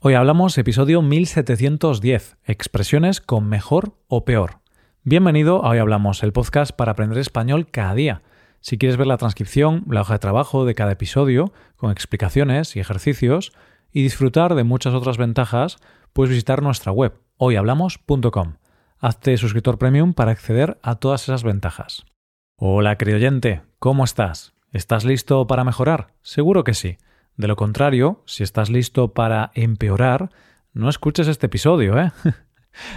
Hoy 0.00 0.14
hablamos 0.14 0.56
episodio 0.58 1.02
1710, 1.02 2.36
expresiones 2.44 3.20
con 3.20 3.48
mejor 3.48 3.94
o 4.06 4.24
peor. 4.24 4.60
Bienvenido 5.02 5.64
a 5.64 5.70
Hoy 5.70 5.78
Hablamos, 5.78 6.22
el 6.22 6.32
podcast 6.32 6.70
para 6.70 6.92
aprender 6.92 7.18
español 7.18 7.68
cada 7.68 7.96
día. 7.96 8.22
Si 8.60 8.78
quieres 8.78 8.96
ver 8.96 9.08
la 9.08 9.16
transcripción, 9.16 9.82
la 9.90 10.02
hoja 10.02 10.12
de 10.12 10.18
trabajo 10.20 10.64
de 10.64 10.76
cada 10.76 10.92
episodio, 10.92 11.52
con 11.74 11.90
explicaciones 11.90 12.76
y 12.76 12.78
ejercicios, 12.78 13.50
y 13.90 14.04
disfrutar 14.04 14.54
de 14.54 14.62
muchas 14.62 14.94
otras 14.94 15.18
ventajas, 15.18 15.78
puedes 16.12 16.30
visitar 16.30 16.62
nuestra 16.62 16.92
web, 16.92 17.14
hoyhablamos.com. 17.36 18.54
Hazte 19.00 19.36
suscriptor 19.36 19.78
premium 19.78 20.14
para 20.14 20.30
acceder 20.30 20.78
a 20.80 20.94
todas 20.94 21.24
esas 21.24 21.42
ventajas. 21.42 22.06
Hola, 22.54 22.96
querido 22.98 23.16
oyente, 23.16 23.62
¿cómo 23.80 24.04
estás? 24.04 24.54
¿Estás 24.70 25.04
listo 25.04 25.48
para 25.48 25.64
mejorar? 25.64 26.14
Seguro 26.22 26.62
que 26.62 26.74
sí. 26.74 26.98
De 27.38 27.46
lo 27.46 27.54
contrario, 27.54 28.20
si 28.26 28.42
estás 28.42 28.68
listo 28.68 29.14
para 29.14 29.52
empeorar, 29.54 30.30
no 30.72 30.88
escuches 30.88 31.28
este 31.28 31.46
episodio, 31.46 31.96
¿eh? 31.96 32.10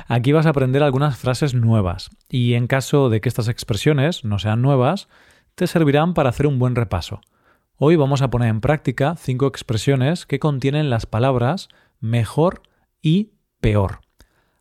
Aquí 0.07 0.31
vas 0.31 0.47
a 0.47 0.49
aprender 0.49 0.81
algunas 0.81 1.15
frases 1.15 1.53
nuevas 1.53 2.09
y 2.27 2.55
en 2.55 2.65
caso 2.65 3.09
de 3.09 3.21
que 3.21 3.29
estas 3.29 3.47
expresiones 3.47 4.25
no 4.25 4.39
sean 4.39 4.63
nuevas, 4.63 5.09
te 5.53 5.67
servirán 5.67 6.15
para 6.15 6.29
hacer 6.29 6.47
un 6.47 6.57
buen 6.57 6.75
repaso. 6.75 7.21
Hoy 7.77 7.95
vamos 7.97 8.23
a 8.23 8.31
poner 8.31 8.49
en 8.49 8.61
práctica 8.61 9.15
cinco 9.15 9.45
expresiones 9.45 10.25
que 10.25 10.39
contienen 10.39 10.89
las 10.89 11.05
palabras 11.05 11.69
mejor 11.99 12.63
y 12.99 13.33
peor. 13.59 14.01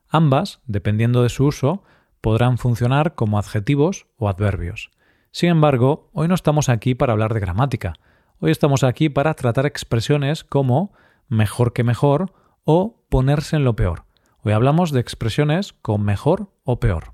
Ambas, 0.09 0.60
dependiendo 0.66 1.23
de 1.23 1.30
su 1.30 1.47
uso, 1.47 1.85
podrán 2.21 2.59
funcionar 2.59 3.15
como 3.15 3.38
adjetivos 3.38 4.09
o 4.19 4.29
adverbios. 4.29 4.91
Sin 5.33 5.49
embargo, 5.49 6.10
hoy 6.12 6.29
no 6.29 6.35
estamos 6.35 6.69
aquí 6.69 6.95
para 6.95 7.15
hablar 7.15 7.33
de 7.33 7.41
gramática, 7.41 7.95
Hoy 8.43 8.53
estamos 8.53 8.85
aquí 8.85 9.11
para 9.11 9.35
tratar 9.35 9.67
expresiones 9.67 10.45
como 10.45 10.95
mejor 11.29 11.75
que 11.75 11.85
mejor 11.85 12.33
o 12.65 13.05
ponerse 13.11 13.57
en 13.57 13.65
lo 13.65 13.77
peor. 13.77 14.07
Hoy 14.43 14.55
hablamos 14.55 14.93
de 14.93 15.01
expresiones 15.01 15.75
con 15.75 16.03
mejor 16.03 16.51
o 16.65 16.80
peor. 16.80 17.13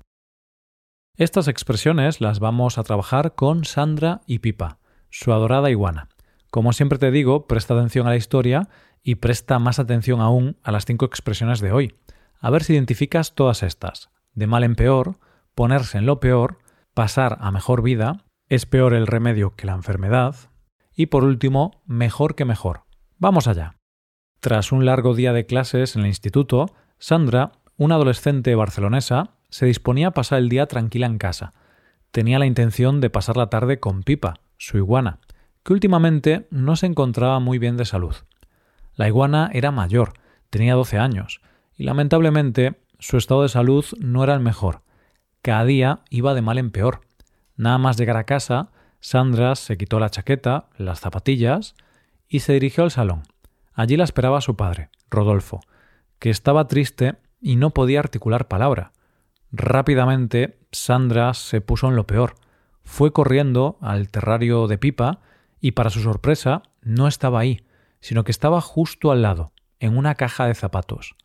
Estas 1.17 1.49
expresiones 1.49 2.21
las 2.21 2.39
vamos 2.39 2.77
a 2.77 2.83
trabajar 2.83 3.35
con 3.35 3.65
Sandra 3.65 4.21
y 4.25 4.39
Pipa, 4.39 4.77
su 5.09 5.33
adorada 5.33 5.69
iguana. 5.69 6.07
Como 6.49 6.71
siempre 6.71 6.97
te 6.97 7.11
digo, 7.11 7.45
presta 7.45 7.73
atención 7.73 8.07
a 8.07 8.11
la 8.11 8.15
historia 8.15 8.69
y 9.03 9.15
presta 9.15 9.59
más 9.59 9.79
atención 9.79 10.21
aún 10.21 10.55
a 10.63 10.71
las 10.71 10.85
cinco 10.85 11.03
expresiones 11.03 11.59
de 11.59 11.73
hoy. 11.73 11.93
A 12.39 12.49
ver 12.51 12.63
si 12.63 12.71
identificas 12.71 13.35
todas 13.35 13.63
estas. 13.63 14.11
De 14.33 14.47
mal 14.47 14.63
en 14.63 14.75
peor, 14.75 15.19
ponerse 15.55 15.97
en 15.97 16.05
lo 16.05 16.21
peor, 16.21 16.59
pasar 16.93 17.37
a 17.41 17.51
mejor 17.51 17.81
vida, 17.81 18.23
es 18.47 18.65
peor 18.65 18.93
el 18.93 19.07
remedio 19.07 19.57
que 19.57 19.65
la 19.65 19.73
enfermedad, 19.73 20.37
y 20.97 21.05
por 21.05 21.23
último, 21.23 21.83
mejor 21.85 22.35
que 22.35 22.43
mejor. 22.43 22.81
Vamos 23.19 23.47
allá. 23.47 23.75
Tras 24.41 24.71
un 24.71 24.83
largo 24.83 25.13
día 25.13 25.31
de 25.31 25.45
clases 25.45 25.95
en 25.95 26.01
el 26.01 26.07
instituto, 26.07 26.65
Sandra, 26.97 27.51
una 27.77 27.95
adolescente 27.95 28.55
barcelonesa, 28.55 29.35
se 29.49 29.67
disponía 29.67 30.07
a 30.07 30.11
pasar 30.11 30.39
el 30.39 30.49
día 30.49 30.65
tranquila 30.65 31.05
en 31.05 31.19
casa. 31.19 31.53
Tenía 32.11 32.39
la 32.39 32.47
intención 32.47 32.99
de 32.99 33.11
pasar 33.11 33.37
la 33.37 33.49
tarde 33.49 33.79
con 33.79 34.01
Pipa, 34.01 34.39
su 34.57 34.77
iguana, 34.77 35.19
que 35.63 35.73
últimamente 35.73 36.47
no 36.49 36.75
se 36.75 36.87
encontraba 36.87 37.39
muy 37.39 37.59
bien 37.59 37.77
de 37.77 37.85
salud. 37.85 38.15
La 38.95 39.07
iguana 39.07 39.51
era 39.53 39.69
mayor, 39.69 40.13
tenía 40.49 40.73
12 40.73 40.97
años, 40.97 41.41
y 41.75 41.83
lamentablemente 41.83 42.81
su 42.97 43.17
estado 43.17 43.43
de 43.43 43.49
salud 43.49 43.85
no 43.99 44.23
era 44.23 44.33
el 44.33 44.39
mejor. 44.39 44.81
Cada 45.43 45.63
día 45.63 45.99
iba 46.09 46.33
de 46.33 46.41
mal 46.41 46.57
en 46.57 46.71
peor. 46.71 47.01
Nada 47.55 47.77
más 47.77 47.97
llegar 47.97 48.17
a 48.17 48.23
casa, 48.23 48.71
Sandra 48.99 49.55
se 49.55 49.77
quitó 49.77 49.99
la 49.99 50.09
chaqueta, 50.09 50.69
las 50.77 50.99
zapatillas 50.99 51.75
y 52.27 52.39
se 52.39 52.53
dirigió 52.53 52.83
al 52.83 52.91
salón. 52.91 53.23
Allí 53.73 53.95
la 53.95 54.03
esperaba 54.03 54.41
su 54.41 54.55
padre, 54.55 54.89
Rodolfo, 55.09 55.61
que 56.19 56.29
estaba 56.29 56.67
triste 56.67 57.15
y 57.39 57.55
no 57.55 57.71
podía 57.71 57.99
articular 57.99 58.47
palabra. 58.47 58.91
Rápidamente 59.51 60.59
Sandra 60.71 61.33
se 61.33 61.61
puso 61.61 61.87
en 61.87 61.95
lo 61.95 62.07
peor. 62.07 62.35
Fue 62.83 63.13
corriendo 63.13 63.77
al 63.81 64.09
terrario 64.09 64.67
de 64.67 64.77
Pipa 64.77 65.19
y 65.59 65.71
para 65.71 65.89
su 65.89 66.01
sorpresa 66.01 66.63
no 66.81 67.07
estaba 67.07 67.39
ahí, 67.39 67.61
sino 67.99 68.23
que 68.23 68.31
estaba 68.31 68.61
justo 68.61 69.11
al 69.11 69.21
lado, 69.21 69.51
en 69.79 69.97
una 69.97 70.15
caja 70.15 70.47
de 70.47 70.55
zapatos. 70.55 71.15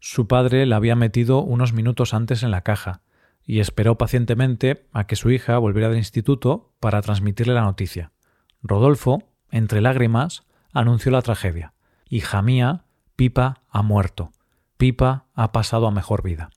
Su 0.00 0.26
padre 0.26 0.66
la 0.66 0.76
había 0.76 0.96
metido 0.96 1.40
unos 1.40 1.72
minutos 1.72 2.14
antes 2.14 2.42
en 2.42 2.50
la 2.50 2.62
caja, 2.62 3.00
y 3.48 3.60
esperó 3.60 3.96
pacientemente 3.96 4.86
a 4.92 5.06
que 5.06 5.16
su 5.16 5.30
hija 5.30 5.56
volviera 5.56 5.88
del 5.88 5.96
instituto 5.96 6.74
para 6.80 7.00
transmitirle 7.00 7.54
la 7.54 7.62
noticia. 7.62 8.12
Rodolfo, 8.62 9.22
entre 9.50 9.80
lágrimas, 9.80 10.42
anunció 10.74 11.10
la 11.10 11.22
tragedia. 11.22 11.72
Hija 12.10 12.42
mía, 12.42 12.84
Pipa 13.16 13.62
ha 13.70 13.82
muerto. 13.82 14.32
Pipa 14.76 15.28
ha 15.34 15.50
pasado 15.50 15.86
a 15.86 15.90
mejor 15.90 16.22
vida. 16.22 16.50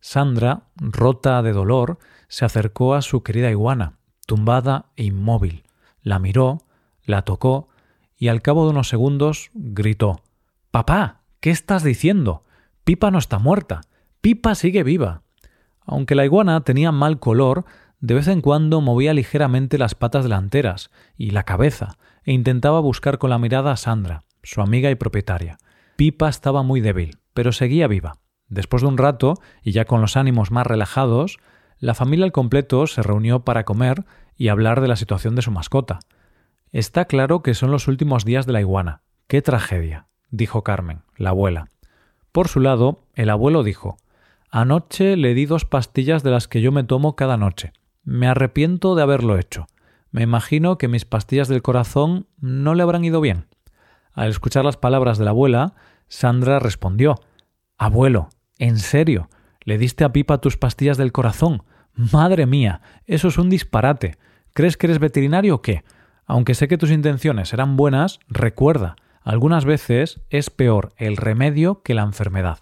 Sandra, 0.00 0.70
rota 0.76 1.42
de 1.42 1.52
dolor, 1.52 1.98
se 2.28 2.46
acercó 2.46 2.94
a 2.94 3.02
su 3.02 3.22
querida 3.22 3.50
iguana, 3.50 3.98
tumbada 4.26 4.86
e 4.96 5.04
inmóvil. 5.04 5.64
La 6.00 6.18
miró, 6.18 6.62
la 7.04 7.26
tocó 7.26 7.68
y 8.16 8.28
al 8.28 8.40
cabo 8.40 8.64
de 8.64 8.70
unos 8.70 8.88
segundos 8.88 9.50
gritó 9.52 10.22
Papá, 10.70 11.20
¿qué 11.40 11.50
estás 11.50 11.82
diciendo? 11.82 12.44
Pipa 12.84 13.10
no 13.10 13.18
está 13.18 13.38
muerta. 13.38 13.82
Pipa 14.22 14.54
sigue 14.54 14.82
viva. 14.82 15.24
Aunque 15.84 16.14
la 16.14 16.24
iguana 16.24 16.60
tenía 16.62 16.92
mal 16.92 17.18
color, 17.18 17.64
de 18.00 18.14
vez 18.14 18.28
en 18.28 18.40
cuando 18.40 18.80
movía 18.80 19.14
ligeramente 19.14 19.78
las 19.78 19.94
patas 19.94 20.24
delanteras 20.24 20.90
y 21.16 21.30
la 21.30 21.44
cabeza, 21.44 21.96
e 22.24 22.32
intentaba 22.32 22.80
buscar 22.80 23.18
con 23.18 23.30
la 23.30 23.38
mirada 23.38 23.72
a 23.72 23.76
Sandra, 23.76 24.24
su 24.42 24.60
amiga 24.60 24.90
y 24.90 24.94
propietaria. 24.94 25.58
Pipa 25.96 26.28
estaba 26.28 26.62
muy 26.62 26.80
débil, 26.80 27.18
pero 27.34 27.52
seguía 27.52 27.86
viva. 27.86 28.18
Después 28.48 28.82
de 28.82 28.88
un 28.88 28.98
rato, 28.98 29.34
y 29.62 29.72
ya 29.72 29.84
con 29.84 30.00
los 30.00 30.16
ánimos 30.16 30.50
más 30.50 30.66
relajados, 30.66 31.38
la 31.78 31.94
familia 31.94 32.24
al 32.24 32.32
completo 32.32 32.86
se 32.86 33.02
reunió 33.02 33.44
para 33.44 33.64
comer 33.64 34.04
y 34.36 34.48
hablar 34.48 34.80
de 34.80 34.88
la 34.88 34.96
situación 34.96 35.34
de 35.34 35.42
su 35.42 35.50
mascota. 35.50 36.00
Está 36.70 37.04
claro 37.04 37.42
que 37.42 37.54
son 37.54 37.70
los 37.70 37.88
últimos 37.88 38.24
días 38.24 38.46
de 38.46 38.52
la 38.52 38.60
iguana. 38.60 39.02
¡Qué 39.26 39.42
tragedia! 39.42 40.06
dijo 40.30 40.62
Carmen, 40.62 41.02
la 41.16 41.30
abuela. 41.30 41.68
Por 42.32 42.48
su 42.48 42.60
lado, 42.60 43.00
el 43.14 43.30
abuelo 43.30 43.62
dijo 43.62 43.98
Anoche 44.54 45.16
le 45.16 45.32
di 45.32 45.46
dos 45.46 45.64
pastillas 45.64 46.22
de 46.22 46.30
las 46.30 46.46
que 46.46 46.60
yo 46.60 46.72
me 46.72 46.84
tomo 46.84 47.16
cada 47.16 47.38
noche. 47.38 47.72
Me 48.04 48.28
arrepiento 48.28 48.94
de 48.94 49.02
haberlo 49.02 49.38
hecho. 49.38 49.66
Me 50.10 50.20
imagino 50.20 50.76
que 50.76 50.88
mis 50.88 51.06
pastillas 51.06 51.48
del 51.48 51.62
corazón 51.62 52.26
no 52.38 52.74
le 52.74 52.82
habrán 52.82 53.02
ido 53.02 53.22
bien. 53.22 53.46
Al 54.12 54.28
escuchar 54.28 54.66
las 54.66 54.76
palabras 54.76 55.16
de 55.16 55.24
la 55.24 55.30
abuela, 55.30 55.72
Sandra 56.06 56.58
respondió 56.58 57.18
Abuelo, 57.78 58.28
¿en 58.58 58.78
serio? 58.78 59.30
¿Le 59.62 59.78
diste 59.78 60.04
a 60.04 60.12
Pipa 60.12 60.36
tus 60.42 60.58
pastillas 60.58 60.98
del 60.98 61.12
corazón? 61.12 61.62
Madre 61.94 62.44
mía, 62.44 62.82
eso 63.06 63.28
es 63.28 63.38
un 63.38 63.48
disparate. 63.48 64.18
¿Crees 64.52 64.76
que 64.76 64.86
eres 64.86 64.98
veterinario 64.98 65.54
o 65.54 65.62
qué? 65.62 65.82
Aunque 66.26 66.54
sé 66.54 66.68
que 66.68 66.76
tus 66.76 66.90
intenciones 66.90 67.54
eran 67.54 67.78
buenas, 67.78 68.20
recuerda, 68.28 68.96
algunas 69.22 69.64
veces 69.64 70.20
es 70.28 70.50
peor 70.50 70.92
el 70.98 71.16
remedio 71.16 71.82
que 71.82 71.94
la 71.94 72.02
enfermedad. 72.02 72.58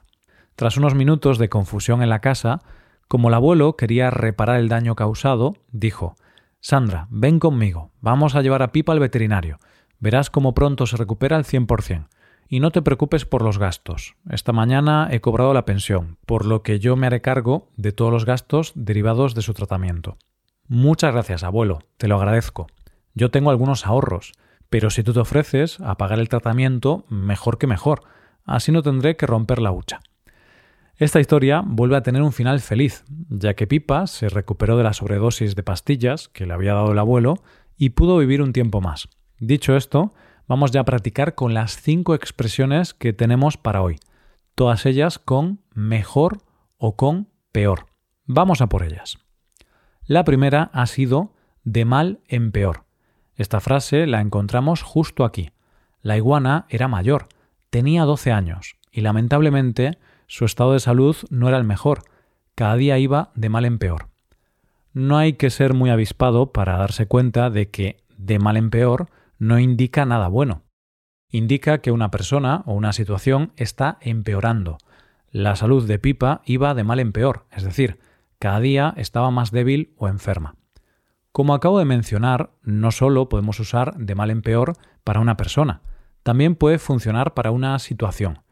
Tras 0.61 0.77
unos 0.77 0.95
minutos 0.95 1.39
de 1.39 1.49
confusión 1.49 2.03
en 2.03 2.11
la 2.11 2.19
casa, 2.19 2.61
como 3.09 3.29
el 3.29 3.35
abuelo 3.35 3.79
quería 3.79 4.11
reparar 4.11 4.61
el 4.61 4.69
daño 4.69 4.95
causado, 4.95 5.55
dijo 5.73 6.17
Sandra, 6.61 7.07
ven 7.09 7.39
conmigo, 7.39 7.93
vamos 8.03 8.35
a 8.35 8.43
llevar 8.43 8.61
a 8.61 8.71
Pipa 8.71 8.93
al 8.93 9.01
veterinario. 9.01 9.59
Verás 10.01 10.29
cómo 10.29 10.53
pronto 10.53 10.85
se 10.85 10.99
recupera 10.99 11.39
al 11.39 11.47
cien 11.47 11.67
por 11.67 11.81
cien. 11.81 12.09
Y 12.47 12.61
no 12.61 12.73
te 12.73 12.83
preocupes 12.83 13.25
por 13.25 13.41
los 13.41 13.57
gastos. 13.57 14.17
Esta 14.29 14.53
mañana 14.53 15.09
he 15.11 15.23
cobrado 15.23 15.55
la 15.55 15.65
pensión, 15.65 16.19
por 16.27 16.45
lo 16.45 16.63
que 16.63 16.79
yo 16.79 16.95
me 16.95 17.07
haré 17.07 17.23
cargo 17.23 17.71
de 17.79 17.93
todos 17.93 18.13
los 18.13 18.27
gastos 18.27 18.73
derivados 18.75 19.35
de 19.35 19.41
su 19.41 19.55
tratamiento. 19.55 20.19
Muchas 20.69 21.15
gracias, 21.15 21.43
abuelo, 21.43 21.79
te 21.97 22.07
lo 22.07 22.17
agradezco. 22.17 22.67
Yo 23.15 23.31
tengo 23.31 23.49
algunos 23.49 23.87
ahorros, 23.87 24.35
pero 24.69 24.91
si 24.91 25.03
tú 25.05 25.15
te 25.15 25.21
ofreces 25.21 25.81
a 25.81 25.97
pagar 25.97 26.19
el 26.19 26.29
tratamiento, 26.29 27.07
mejor 27.09 27.57
que 27.57 27.67
mejor. 27.67 28.03
Así 28.45 28.73
no 28.73 28.83
tendré 28.83 29.17
que 29.17 29.27
romper 29.27 29.63
la 29.63 29.73
hucha. 29.73 30.01
Esta 31.01 31.19
historia 31.19 31.63
vuelve 31.65 31.97
a 31.97 32.03
tener 32.03 32.21
un 32.21 32.31
final 32.31 32.61
feliz, 32.61 33.05
ya 33.31 33.55
que 33.55 33.67
Pipa 33.67 34.07
se 34.07 34.29
recuperó 34.29 34.77
de 34.77 34.83
la 34.83 34.93
sobredosis 34.93 35.57
de 35.57 35.63
pastillas 35.63 36.29
que 36.29 36.45
le 36.45 36.53
había 36.53 36.75
dado 36.75 36.93
el 36.93 36.99
abuelo 36.99 37.37
y 37.79 37.91
pudo 37.91 38.19
vivir 38.19 38.43
un 38.43 38.53
tiempo 38.53 38.83
más. 38.83 39.09
Dicho 39.39 39.77
esto, 39.77 40.13
vamos 40.47 40.73
ya 40.73 40.83
a 40.83 40.85
practicar 40.85 41.35
con 41.35 41.55
las 41.55 41.81
cinco 41.81 42.15
expresiones 42.15 42.93
que 42.93 43.15
tenemos 43.15 43.57
para 43.57 43.81
hoy, 43.81 43.99
todas 44.55 44.85
ellas 44.85 45.19
con 45.19 45.63
mejor 45.73 46.43
o 46.77 46.97
con 46.97 47.29
peor. 47.51 47.87
Vamos 48.27 48.61
a 48.61 48.69
por 48.69 48.83
ellas. 48.83 49.17
La 50.05 50.25
primera 50.25 50.65
ha 50.75 50.85
sido 50.85 51.33
de 51.65 51.87
mal 51.87 52.21
en 52.29 52.53
peor. 52.53 52.85
Esta 53.37 53.61
frase 53.61 54.07
la 54.07 54.21
encontramos 54.21 54.83
justo 54.83 55.25
aquí. 55.25 55.51
La 56.03 56.19
iguana 56.19 56.67
era 56.69 56.89
mayor, 56.89 57.29
tenía 57.71 58.05
12 58.05 58.33
años, 58.33 58.77
y 58.93 59.01
lamentablemente 59.01 59.97
su 60.31 60.45
estado 60.45 60.75
de 60.75 60.79
salud 60.79 61.17
no 61.29 61.49
era 61.49 61.59
el 61.59 61.65
mejor, 61.65 62.05
cada 62.55 62.77
día 62.77 62.97
iba 62.99 63.33
de 63.35 63.49
mal 63.49 63.65
en 63.65 63.81
peor. 63.81 64.11
No 64.93 65.19
hay 65.19 65.33
que 65.33 65.51
ser 65.51 65.75
muy 65.75 65.91
avispado 65.91 66.53
para 66.53 66.79
darse 66.79 67.07
cuenta 67.07 67.51
de 67.51 67.69
que 67.69 68.05
de 68.17 68.39
mal 68.39 68.57
en 68.57 68.71
peor 68.71 69.11
no 69.39 69.59
indica 69.59 70.05
nada 70.05 70.29
bueno. 70.29 70.63
Indica 71.31 71.79
que 71.79 71.91
una 71.91 72.13
persona 72.13 72.63
o 72.67 72.75
una 72.75 72.93
situación 72.93 73.51
está 73.57 73.99
empeorando. 74.03 74.79
La 75.33 75.57
salud 75.57 75.85
de 75.85 75.99
Pipa 75.99 76.43
iba 76.45 76.75
de 76.75 76.85
mal 76.85 77.01
en 77.01 77.11
peor, 77.11 77.47
es 77.51 77.65
decir, 77.65 77.99
cada 78.39 78.61
día 78.61 78.95
estaba 78.97 79.33
más 79.33 79.51
débil 79.51 79.95
o 79.97 80.07
enferma. 80.07 80.55
Como 81.33 81.55
acabo 81.55 81.81
de 81.81 81.87
mencionar, 81.87 82.53
no 82.63 82.93
solo 82.93 83.29
podemos 83.29 83.59
usar 83.59 83.97
de 83.97 84.15
mal 84.15 84.31
en 84.31 84.43
peor 84.43 84.75
para 85.03 85.19
una 85.19 85.37
persona, 85.37 85.83
también 86.23 86.55
puede 86.55 86.79
funcionar 86.79 87.35
para 87.35 87.51
una 87.51 87.77
situación. 87.81 88.43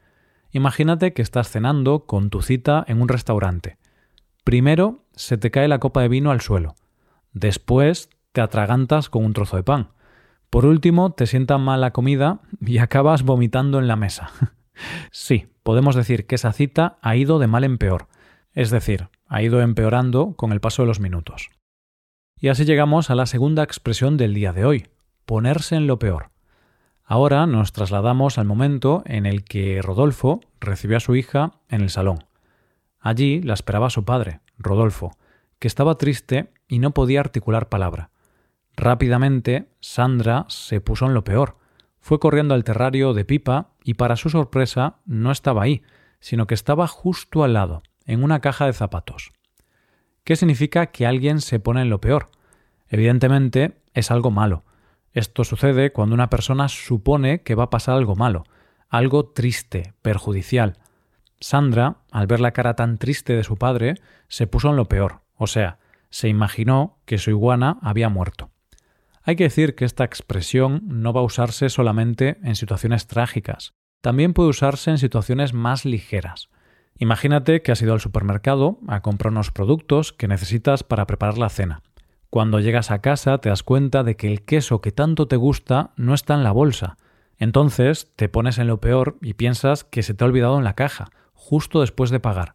Imagínate 0.50 1.12
que 1.12 1.22
estás 1.22 1.50
cenando 1.50 2.06
con 2.06 2.30
tu 2.30 2.42
cita 2.42 2.84
en 2.88 3.02
un 3.02 3.08
restaurante. 3.08 3.78
Primero 4.44 5.04
se 5.14 5.36
te 5.36 5.50
cae 5.50 5.68
la 5.68 5.78
copa 5.78 6.00
de 6.02 6.08
vino 6.08 6.30
al 6.30 6.40
suelo. 6.40 6.74
Después 7.32 8.08
te 8.32 8.40
atragantas 8.40 9.10
con 9.10 9.24
un 9.24 9.34
trozo 9.34 9.56
de 9.56 9.62
pan. 9.62 9.90
Por 10.50 10.64
último, 10.64 11.12
te 11.12 11.26
sienta 11.26 11.58
mal 11.58 11.82
la 11.82 11.92
comida 11.92 12.40
y 12.60 12.78
acabas 12.78 13.22
vomitando 13.22 13.78
en 13.78 13.88
la 13.88 13.96
mesa. 13.96 14.30
sí, 15.10 15.48
podemos 15.62 15.94
decir 15.94 16.26
que 16.26 16.36
esa 16.36 16.52
cita 16.52 16.98
ha 17.02 17.16
ido 17.16 17.38
de 17.38 17.46
mal 17.46 17.64
en 17.64 17.76
peor, 17.76 18.08
es 18.54 18.70
decir, 18.70 19.08
ha 19.26 19.42
ido 19.42 19.60
empeorando 19.60 20.34
con 20.36 20.52
el 20.52 20.60
paso 20.60 20.82
de 20.82 20.88
los 20.88 21.00
minutos. 21.00 21.50
Y 22.40 22.48
así 22.48 22.64
llegamos 22.64 23.10
a 23.10 23.14
la 23.14 23.26
segunda 23.26 23.62
expresión 23.62 24.16
del 24.16 24.32
día 24.32 24.52
de 24.52 24.64
hoy, 24.64 24.86
ponerse 25.26 25.76
en 25.76 25.86
lo 25.86 25.98
peor. 25.98 26.30
Ahora 27.10 27.46
nos 27.46 27.72
trasladamos 27.72 28.36
al 28.36 28.44
momento 28.44 29.02
en 29.06 29.24
el 29.24 29.42
que 29.42 29.80
Rodolfo 29.80 30.42
recibió 30.60 30.98
a 30.98 31.00
su 31.00 31.16
hija 31.16 31.52
en 31.70 31.80
el 31.80 31.88
salón. 31.88 32.18
Allí 33.00 33.40
la 33.40 33.54
esperaba 33.54 33.88
su 33.88 34.04
padre, 34.04 34.40
Rodolfo, 34.58 35.16
que 35.58 35.68
estaba 35.68 35.96
triste 35.96 36.52
y 36.68 36.80
no 36.80 36.92
podía 36.92 37.20
articular 37.20 37.70
palabra. 37.70 38.10
Rápidamente, 38.76 39.70
Sandra 39.80 40.44
se 40.48 40.82
puso 40.82 41.06
en 41.06 41.14
lo 41.14 41.24
peor. 41.24 41.56
Fue 41.98 42.20
corriendo 42.20 42.52
al 42.52 42.62
terrario 42.62 43.14
de 43.14 43.24
Pipa 43.24 43.70
y 43.82 43.94
para 43.94 44.16
su 44.16 44.28
sorpresa 44.28 44.98
no 45.06 45.32
estaba 45.32 45.62
ahí, 45.62 45.80
sino 46.20 46.46
que 46.46 46.54
estaba 46.54 46.86
justo 46.88 47.42
al 47.42 47.54
lado, 47.54 47.82
en 48.04 48.22
una 48.22 48.40
caja 48.40 48.66
de 48.66 48.74
zapatos. 48.74 49.32
¿Qué 50.24 50.36
significa 50.36 50.88
que 50.88 51.06
alguien 51.06 51.40
se 51.40 51.58
pone 51.58 51.80
en 51.80 51.88
lo 51.88 52.02
peor? 52.02 52.28
Evidentemente 52.86 53.78
es 53.94 54.10
algo 54.10 54.30
malo. 54.30 54.64
Esto 55.12 55.44
sucede 55.44 55.92
cuando 55.92 56.14
una 56.14 56.30
persona 56.30 56.68
supone 56.68 57.42
que 57.42 57.54
va 57.54 57.64
a 57.64 57.70
pasar 57.70 57.96
algo 57.96 58.16
malo, 58.16 58.44
algo 58.88 59.26
triste, 59.26 59.94
perjudicial. 60.02 60.78
Sandra, 61.40 61.98
al 62.10 62.26
ver 62.26 62.40
la 62.40 62.52
cara 62.52 62.74
tan 62.74 62.98
triste 62.98 63.34
de 63.34 63.44
su 63.44 63.56
padre, 63.56 63.94
se 64.28 64.46
puso 64.46 64.70
en 64.70 64.76
lo 64.76 64.86
peor, 64.86 65.20
o 65.36 65.46
sea, 65.46 65.78
se 66.10 66.28
imaginó 66.28 66.98
que 67.04 67.18
su 67.18 67.30
iguana 67.30 67.78
había 67.82 68.08
muerto. 68.08 68.50
Hay 69.22 69.36
que 69.36 69.44
decir 69.44 69.74
que 69.74 69.84
esta 69.84 70.04
expresión 70.04 70.82
no 70.84 71.12
va 71.12 71.20
a 71.20 71.24
usarse 71.24 71.68
solamente 71.68 72.38
en 72.42 72.56
situaciones 72.56 73.06
trágicas, 73.06 73.74
también 74.00 74.32
puede 74.32 74.50
usarse 74.50 74.90
en 74.90 74.98
situaciones 74.98 75.52
más 75.52 75.84
ligeras. 75.84 76.48
Imagínate 76.98 77.62
que 77.62 77.72
has 77.72 77.82
ido 77.82 77.92
al 77.92 78.00
supermercado 78.00 78.78
a 78.88 79.00
comprar 79.00 79.32
unos 79.32 79.50
productos 79.50 80.12
que 80.12 80.28
necesitas 80.28 80.82
para 80.82 81.06
preparar 81.06 81.38
la 81.38 81.48
cena. 81.48 81.82
Cuando 82.30 82.60
llegas 82.60 82.90
a 82.90 83.00
casa 83.00 83.38
te 83.38 83.48
das 83.48 83.62
cuenta 83.62 84.04
de 84.04 84.16
que 84.16 84.28
el 84.28 84.44
queso 84.44 84.80
que 84.80 84.92
tanto 84.92 85.28
te 85.28 85.36
gusta 85.36 85.92
no 85.96 86.12
está 86.12 86.34
en 86.34 86.44
la 86.44 86.52
bolsa. 86.52 86.98
Entonces 87.38 88.12
te 88.16 88.28
pones 88.28 88.58
en 88.58 88.66
lo 88.66 88.80
peor 88.80 89.16
y 89.22 89.34
piensas 89.34 89.84
que 89.84 90.02
se 90.02 90.12
te 90.12 90.24
ha 90.24 90.26
olvidado 90.26 90.58
en 90.58 90.64
la 90.64 90.74
caja, 90.74 91.06
justo 91.32 91.80
después 91.80 92.10
de 92.10 92.20
pagar. 92.20 92.54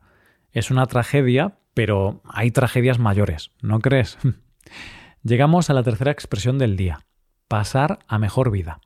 Es 0.52 0.70
una 0.70 0.86
tragedia, 0.86 1.58
pero 1.74 2.22
hay 2.26 2.52
tragedias 2.52 3.00
mayores, 3.00 3.50
¿no 3.62 3.80
crees? 3.80 4.20
Llegamos 5.24 5.70
a 5.70 5.74
la 5.74 5.84
tercera 5.84 6.12
expresión 6.12 6.60
del 6.60 6.78
día, 6.78 7.06
pasar 7.48 8.00
a 8.08 8.20
mejor 8.20 8.52
vida. 8.52 8.80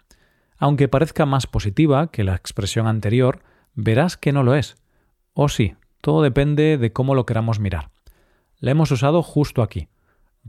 Aunque 0.57 0.87
parezca 0.87 1.25
más 1.25 1.47
positiva 1.47 2.11
que 2.11 2.23
la 2.23 2.35
expresión 2.35 2.87
anterior, 2.87 3.43
verás 3.73 4.17
que 4.17 4.31
no 4.31 4.43
lo 4.43 4.55
es. 4.55 4.77
O 5.33 5.49
sí, 5.49 5.75
todo 5.99 6.21
depende 6.21 6.77
de 6.77 6.93
cómo 6.93 7.13
lo 7.13 7.25
queramos 7.25 7.59
mirar. 7.59 7.89
La 8.59 8.71
hemos 8.71 8.91
usado 8.91 9.21
justo 9.21 9.61
aquí. 9.61 9.89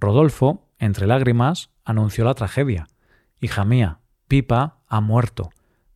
Rodolfo, 0.00 0.68
entre 0.78 1.06
lágrimas, 1.06 1.70
anunció 1.84 2.24
la 2.24 2.34
tragedia. 2.34 2.86
Hija 3.40 3.64
mía, 3.64 4.00
Pipa 4.28 4.78
ha 4.86 5.00
muerto. 5.00 5.50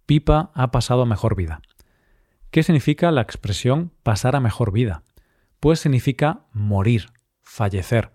Pipa 0.07 0.51
ha 0.55 0.71
pasado 0.71 1.03
a 1.03 1.07
mejor 1.07 1.37
vida. 1.37 1.63
¿Qué 2.51 2.63
significa 2.63 3.11
la 3.13 3.23
expresión 3.23 3.93
pasar 4.03 4.35
a 4.37 4.41
mejor 4.41 4.73
vida? 4.73 5.03
Pues 5.61 5.81
significa 5.81 6.47
morir, 6.53 7.11
fallecer. 7.43 8.13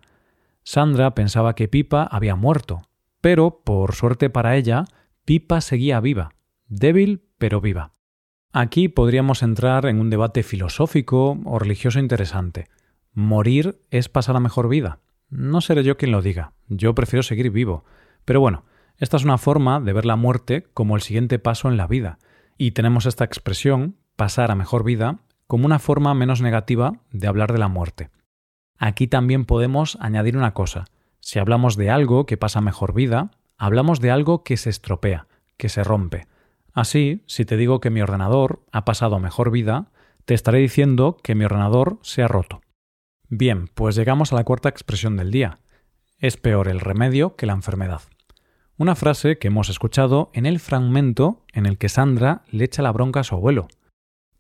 Sandra 0.64 1.16
pensaba 1.16 1.56
que 1.56 1.68
Pipa 1.68 2.04
había 2.04 2.36
muerto, 2.36 2.82
pero, 3.22 3.62
por 3.64 3.96
suerte 3.96 4.30
para 4.30 4.58
ella, 4.58 4.86
Pipa 5.24 5.62
seguía 5.62 6.00
viva, 6.02 6.34
débil 6.68 7.24
pero 7.38 7.62
viva. 7.62 7.94
Aquí 8.52 8.90
podríamos 8.90 9.44
entrar 9.44 9.86
en 9.86 10.00
un 10.00 10.10
debate 10.10 10.44
filosófico 10.44 11.40
o 11.46 11.60
religioso 11.60 12.00
interesante. 12.00 12.68
¿Morir 13.14 13.82
es 13.92 14.10
pasar 14.10 14.36
a 14.36 14.40
mejor 14.40 14.68
vida? 14.68 15.00
No 15.30 15.62
seré 15.62 15.84
yo 15.84 15.98
quien 15.98 16.12
lo 16.12 16.22
diga, 16.22 16.54
yo 16.68 16.96
prefiero 16.96 17.24
seguir 17.24 17.52
vivo. 17.52 17.84
Pero 18.26 18.40
bueno, 18.40 18.64
esta 18.98 19.18
es 19.18 19.24
una 19.24 19.38
forma 19.38 19.80
de 19.80 19.94
ver 19.94 20.06
la 20.06 20.16
muerte 20.16 20.68
como 20.74 20.96
el 20.96 21.02
siguiente 21.02 21.40
paso 21.40 21.70
en 21.70 21.78
la 21.78 21.88
vida, 21.88 22.18
y 22.58 22.72
tenemos 22.72 23.06
esta 23.06 23.26
expresión, 23.26 23.98
pasar 24.16 24.52
a 24.52 24.56
mejor 24.56 24.84
vida, 24.84 25.20
como 25.46 25.66
una 25.66 25.80
forma 25.80 26.14
menos 26.14 26.42
negativa 26.42 27.00
de 27.12 27.28
hablar 27.28 27.52
de 27.52 27.60
la 27.60 27.68
muerte. 27.68 28.10
Aquí 28.78 29.08
también 29.08 29.46
podemos 29.46 29.98
añadir 30.02 30.38
una 30.38 30.54
cosa. 30.54 30.86
Si 31.20 31.40
hablamos 31.40 31.78
de 31.78 31.90
algo 31.90 32.26
que 32.26 32.38
pasa 32.38 32.62
mejor 32.62 32.94
vida, 32.94 33.32
hablamos 33.58 34.00
de 34.00 34.12
algo 34.12 34.44
que 34.44 34.58
se 34.58 34.70
estropea, 34.70 35.28
que 35.58 35.70
se 35.70 35.84
rompe. 35.84 36.28
Así, 36.74 37.24
si 37.26 37.44
te 37.46 37.58
digo 37.58 37.80
que 37.80 37.90
mi 37.90 38.02
ordenador 38.02 38.62
ha 38.72 38.86
pasado 38.86 39.20
mejor 39.20 39.52
vida, 39.52 39.92
te 40.26 40.34
estaré 40.34 40.60
diciendo 40.60 41.18
que 41.24 41.36
mi 41.36 41.46
ordenador 41.46 42.00
se 42.02 42.24
ha 42.24 42.28
roto. 42.28 42.62
Bien, 43.30 43.68
pues 43.68 43.96
llegamos 43.96 44.32
a 44.32 44.38
la 44.38 44.46
cuarta 44.46 44.70
expresión 44.70 45.18
del 45.18 45.32
día. 45.32 45.60
Es 46.18 46.38
peor 46.38 46.70
el 46.70 46.80
remedio 46.80 47.36
que 47.36 47.46
la 47.46 47.54
enfermedad. 47.54 48.02
Una 48.78 48.96
frase 48.96 49.38
que 49.38 49.50
hemos 49.50 49.68
escuchado 49.68 50.32
en 50.34 50.46
el 50.46 50.62
fragmento 50.62 51.44
en 51.52 51.66
el 51.66 51.78
que 51.78 51.90
Sandra 51.90 52.44
le 52.52 52.64
echa 52.64 52.82
la 52.82 52.92
bronca 52.94 53.20
a 53.20 53.24
su 53.26 53.36
abuelo. 53.36 53.68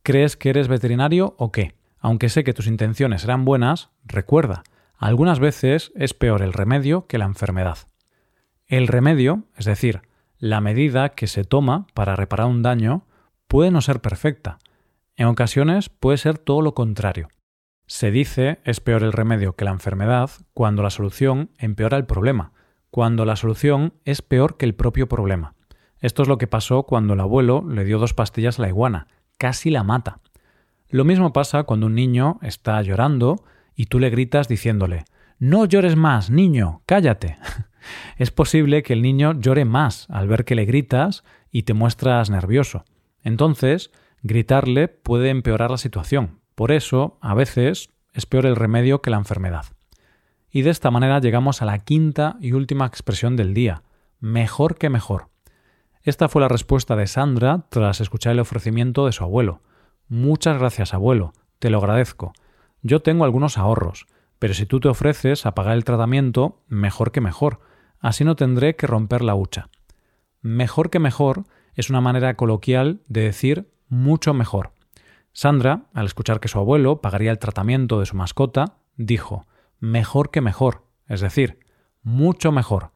¿Crees 0.04 0.38
que 0.38 0.52
eres 0.52 0.70
veterinario 0.70 1.36
o 1.38 1.52
qué? 1.52 1.76
Aunque 2.00 2.30
sé 2.30 2.46
que 2.46 2.54
tus 2.54 2.68
intenciones 2.68 3.26
eran 3.26 3.44
buenas, 3.44 3.90
recuerda, 4.06 4.64
algunas 4.98 5.40
veces 5.40 5.92
es 5.96 6.14
peor 6.14 6.42
el 6.42 6.54
remedio 6.54 7.08
que 7.08 7.18
la 7.18 7.26
enfermedad. 7.26 7.80
El 8.68 8.88
remedio, 8.88 9.44
es 9.58 9.66
decir, 9.66 10.02
la 10.38 10.62
medida 10.62 11.10
que 11.10 11.28
se 11.28 11.44
toma 11.44 11.88
para 11.94 12.16
reparar 12.16 12.48
un 12.48 12.62
daño 12.62 13.06
puede 13.50 13.70
no 13.70 13.82
ser 13.82 14.00
perfecta. 14.00 14.60
En 15.18 15.28
ocasiones 15.28 15.90
puede 15.90 16.18
ser 16.18 16.38
todo 16.38 16.62
lo 16.62 16.74
contrario. 16.74 17.28
Se 17.88 18.12
dice 18.12 18.60
es 18.66 18.82
peor 18.82 19.02
el 19.02 19.14
remedio 19.14 19.56
que 19.56 19.64
la 19.64 19.72
enfermedad 19.72 20.30
cuando 20.54 20.84
la 20.84 20.90
solución 20.90 21.52
empeora 21.58 21.96
el 21.96 22.06
problema, 22.06 22.52
cuando 22.92 23.24
la 23.24 23.38
solución 23.38 23.94
es 24.04 24.22
peor 24.22 24.58
que 24.58 24.66
el 24.66 24.76
propio 24.76 25.08
problema. 25.08 25.56
Esto 26.02 26.22
es 26.22 26.28
lo 26.28 26.38
que 26.38 26.48
pasó 26.48 26.84
cuando 26.84 27.14
el 27.14 27.22
abuelo 27.22 27.64
le 27.66 27.86
dio 27.86 27.98
dos 27.98 28.14
pastillas 28.14 28.60
a 28.60 28.64
la 28.64 28.68
iguana, 28.68 29.08
casi 29.38 29.70
la 29.70 29.84
mata. 29.84 30.20
Lo 30.90 31.06
mismo 31.06 31.32
pasa 31.32 31.64
cuando 31.64 31.86
un 31.86 31.96
niño 31.96 32.40
está 32.42 32.82
llorando 32.82 33.38
y 33.74 33.86
tú 33.86 34.00
le 34.00 34.10
gritas 34.10 34.50
diciéndole 34.50 35.06
No 35.40 35.64
llores 35.64 35.96
más, 35.96 36.30
niño, 36.30 36.82
cállate. 36.86 37.38
es 38.18 38.32
posible 38.32 38.84
que 38.84 38.94
el 38.94 39.02
niño 39.02 39.40
llore 39.40 39.64
más 39.64 40.08
al 40.10 40.28
ver 40.28 40.44
que 40.44 40.56
le 40.56 40.66
gritas 40.66 41.24
y 41.52 41.64
te 41.64 41.74
muestras 41.74 42.30
nervioso. 42.30 42.84
Entonces, 43.24 43.92
gritarle 44.24 44.90
puede 44.90 45.30
empeorar 45.30 45.72
la 45.72 45.78
situación. 45.78 46.42
Por 46.58 46.72
eso, 46.72 47.20
a 47.22 47.36
veces, 47.36 47.92
es 48.14 48.26
peor 48.26 48.48
el 48.48 48.56
remedio 48.56 49.04
que 49.04 49.12
la 49.12 49.18
enfermedad. 49.18 49.66
Y 50.50 50.64
de 50.64 50.72
esta 50.72 50.90
manera 50.90 51.20
llegamos 51.20 51.62
a 51.62 51.66
la 51.66 51.78
quinta 51.78 52.36
y 52.42 52.54
última 52.54 52.88
expresión 52.88 53.36
del 53.36 53.54
día, 53.54 53.84
mejor 54.20 54.76
que 54.76 54.90
mejor. 54.90 55.30
Esta 56.02 56.28
fue 56.28 56.42
la 56.42 56.48
respuesta 56.48 56.96
de 56.96 57.06
Sandra 57.06 57.68
tras 57.70 58.02
escuchar 58.02 58.32
el 58.32 58.40
ofrecimiento 58.40 59.06
de 59.06 59.12
su 59.12 59.24
abuelo. 59.24 59.62
Muchas 60.08 60.58
gracias, 60.58 60.96
abuelo, 60.96 61.32
te 61.60 61.70
lo 61.70 61.78
agradezco. 61.78 62.34
Yo 62.82 63.04
tengo 63.04 63.24
algunos 63.24 63.60
ahorros, 63.60 64.08
pero 64.40 64.56
si 64.56 64.66
tú 64.66 64.80
te 64.80 64.88
ofreces 64.88 65.46
a 65.46 65.54
pagar 65.54 65.76
el 65.76 65.84
tratamiento, 65.84 66.64
mejor 66.68 67.12
que 67.12 67.22
mejor, 67.22 67.60
así 68.00 68.24
no 68.24 68.36
tendré 68.36 68.76
que 68.76 68.88
romper 68.88 69.22
la 69.22 69.36
hucha. 69.36 69.70
Mejor 70.42 70.90
que 70.90 70.98
mejor 70.98 71.44
es 71.76 71.92
una 71.92 72.02
manera 72.02 72.36
coloquial 72.36 73.02
de 73.08 73.22
decir 73.22 73.70
mucho 73.90 74.34
mejor. 74.34 74.72
Sandra, 75.38 75.84
al 75.94 76.08
escuchar 76.08 76.40
que 76.40 76.48
su 76.48 76.58
abuelo 76.58 77.00
pagaría 77.00 77.30
el 77.30 77.38
tratamiento 77.38 78.00
de 78.00 78.08
su 78.08 78.16
mascota, 78.16 78.80
dijo 78.96 79.46
mejor 79.80 80.32
que 80.32 80.42
mejor, 80.42 80.86
es 81.08 81.22
decir, 81.22 81.60
mucho 82.02 82.52
mejor. 82.52 82.90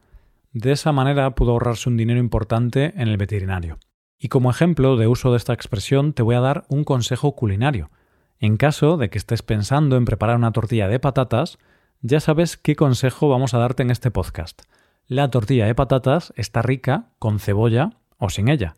De 0.51 0.71
esa 0.71 0.91
manera 0.91 1.35
pudo 1.35 1.51
ahorrarse 1.51 1.87
un 1.87 1.97
dinero 1.97 2.19
importante 2.19 2.93
en 2.95 3.09
el 3.09 3.17
veterinario. 3.17 3.77
Y 4.17 4.29
como 4.29 4.49
ejemplo 4.49 4.97
de 4.97 5.05
uso 5.05 5.29
de 5.29 5.37
esta 5.37 5.53
expresión 5.53 6.13
te 6.13 6.23
voy 6.23 6.33
a 6.33 6.39
dar 6.39 6.63
un 6.67 6.83
consejo 6.83 7.35
culinario. 7.35 7.91
En 8.39 8.57
caso 8.57 8.97
de 8.97 9.11
que 9.11 9.19
estés 9.19 9.43
pensando 9.43 9.95
en 9.95 10.05
preparar 10.05 10.37
una 10.37 10.51
tortilla 10.51 10.87
de 10.87 10.99
patatas, 10.99 11.59
ya 12.01 12.19
sabes 12.19 12.57
qué 12.57 12.75
consejo 12.75 13.29
vamos 13.29 13.53
a 13.53 13.59
darte 13.59 13.83
en 13.83 13.91
este 13.91 14.09
podcast. 14.09 14.63
La 15.05 15.29
tortilla 15.29 15.67
de 15.67 15.75
patatas 15.75 16.33
está 16.35 16.63
rica 16.63 17.11
con 17.19 17.37
cebolla 17.37 17.99
o 18.17 18.31
sin 18.31 18.49
ella. 18.49 18.73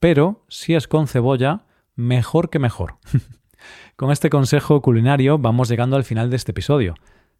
pero 0.00 0.46
si 0.48 0.74
es 0.74 0.88
con 0.88 1.08
cebolla, 1.08 1.66
mejor 1.94 2.50
que 2.50 2.58
mejor. 2.58 2.96
con 3.96 4.10
este 4.10 4.30
consejo 4.30 4.82
culinario 4.82 5.38
vamos 5.38 5.68
llegando 5.68 5.96
al 5.96 6.04
final 6.04 6.30
de 6.30 6.36
este 6.36 6.52
episodio. 6.52 6.94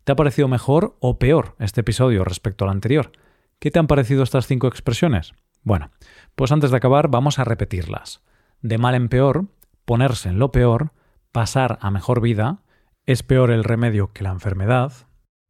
¿Te 0.05 0.13
ha 0.13 0.17
parecido 0.17 0.49
mejor 0.49 0.97
o 1.01 1.19
peor 1.19 1.55
este 1.59 1.83
episodio 1.83 2.25
respecto 2.25 2.65
al 2.65 2.71
anterior? 2.71 3.13
¿Qué 3.59 3.71
te 3.71 3.79
han 3.79 3.87
parecido 3.87 4.23
estas 4.23 4.47
cinco 4.47 4.67
expresiones? 4.67 5.33
Bueno, 5.63 5.91
pues 6.35 6.51
antes 6.51 6.71
de 6.71 6.77
acabar 6.77 7.09
vamos 7.09 7.39
a 7.39 7.45
repetirlas. 7.45 8.23
De 8.61 8.79
mal 8.79 8.95
en 8.95 9.09
peor, 9.09 9.47
ponerse 9.85 10.29
en 10.29 10.39
lo 10.39 10.51
peor, 10.51 10.93
pasar 11.31 11.79
a 11.81 11.91
mejor 11.91 12.21
vida, 12.21 12.63
es 13.07 13.23
peor 13.23 13.51
el 13.51 13.65
remedio 13.65 14.13
que 14.13 14.25
la 14.25 14.31
enfermedad, 14.31 14.93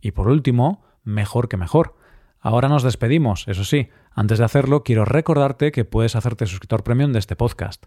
y 0.00 0.12
por 0.12 0.28
último, 0.28 0.84
mejor 1.04 1.48
que 1.48 1.56
mejor. 1.56 1.96
Ahora 2.38 2.68
nos 2.68 2.82
despedimos, 2.82 3.46
eso 3.48 3.64
sí, 3.64 3.88
antes 4.10 4.38
de 4.38 4.44
hacerlo 4.44 4.82
quiero 4.82 5.04
recordarte 5.04 5.72
que 5.72 5.84
puedes 5.84 6.16
hacerte 6.16 6.46
suscriptor 6.46 6.82
premium 6.82 7.12
de 7.12 7.18
este 7.18 7.36
podcast. 7.36 7.86